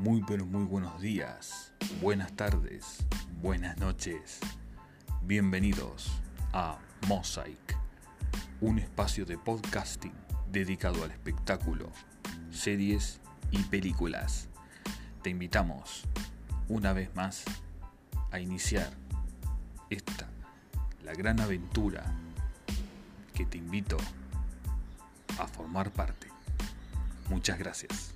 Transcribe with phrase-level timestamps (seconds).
[0.00, 3.04] Muy pero muy buenos días, buenas tardes,
[3.42, 4.40] buenas noches.
[5.20, 6.10] Bienvenidos
[6.54, 7.76] a Mosaic,
[8.62, 10.14] un espacio de podcasting
[10.50, 11.92] dedicado al espectáculo,
[12.50, 14.48] series y películas.
[15.22, 16.04] Te invitamos
[16.70, 17.44] una vez más
[18.30, 18.90] a iniciar
[19.90, 20.30] esta,
[21.04, 22.10] la gran aventura
[23.34, 23.98] que te invito
[25.38, 26.28] a formar parte.
[27.28, 28.14] Muchas gracias.